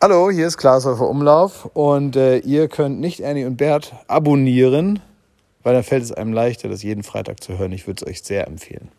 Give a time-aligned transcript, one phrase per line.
[0.00, 5.00] Hallo, hier ist Klaas Häufer Umlauf und äh, ihr könnt nicht Ernie und Bert abonnieren,
[5.64, 7.72] weil dann fällt es einem leichter, das jeden Freitag zu hören.
[7.72, 8.92] Ich würde es euch sehr empfehlen.